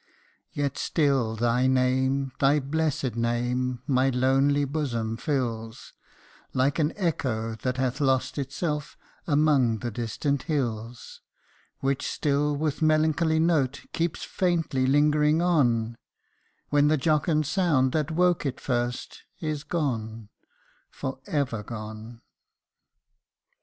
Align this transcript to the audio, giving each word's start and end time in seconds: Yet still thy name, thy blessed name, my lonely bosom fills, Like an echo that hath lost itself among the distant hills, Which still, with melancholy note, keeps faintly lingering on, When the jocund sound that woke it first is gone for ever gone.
Yet 0.51 0.79
still 0.79 1.35
thy 1.35 1.67
name, 1.67 2.31
thy 2.39 2.59
blessed 2.59 3.13
name, 3.15 3.83
my 3.85 4.09
lonely 4.09 4.65
bosom 4.65 5.15
fills, 5.15 5.93
Like 6.55 6.79
an 6.79 6.91
echo 6.95 7.53
that 7.57 7.77
hath 7.77 8.01
lost 8.01 8.39
itself 8.39 8.97
among 9.27 9.77
the 9.77 9.91
distant 9.91 10.41
hills, 10.49 11.21
Which 11.81 12.07
still, 12.07 12.55
with 12.55 12.81
melancholy 12.81 13.37
note, 13.37 13.85
keeps 13.93 14.23
faintly 14.23 14.87
lingering 14.87 15.39
on, 15.39 15.99
When 16.69 16.87
the 16.87 16.97
jocund 16.97 17.45
sound 17.45 17.91
that 17.91 18.09
woke 18.09 18.43
it 18.43 18.59
first 18.59 19.21
is 19.39 19.63
gone 19.63 20.29
for 20.89 21.19
ever 21.27 21.61
gone. 21.61 22.21